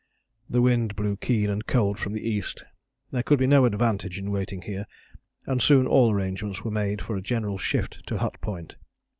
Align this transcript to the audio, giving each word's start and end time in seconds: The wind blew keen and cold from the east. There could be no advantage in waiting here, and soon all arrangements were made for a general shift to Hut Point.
The 0.49 0.63
wind 0.63 0.95
blew 0.95 1.15
keen 1.15 1.51
and 1.51 1.67
cold 1.67 1.99
from 1.99 2.13
the 2.13 2.27
east. 2.27 2.63
There 3.11 3.21
could 3.21 3.37
be 3.37 3.45
no 3.45 3.65
advantage 3.65 4.17
in 4.17 4.31
waiting 4.31 4.63
here, 4.63 4.87
and 5.45 5.61
soon 5.61 5.85
all 5.85 6.09
arrangements 6.11 6.63
were 6.63 6.71
made 6.71 7.03
for 7.03 7.15
a 7.15 7.21
general 7.21 7.59
shift 7.59 8.07
to 8.07 8.17
Hut 8.17 8.41
Point. 8.41 8.77